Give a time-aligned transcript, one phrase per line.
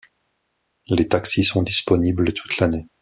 [0.87, 2.87] Les taxis sont disponibles toute l'année.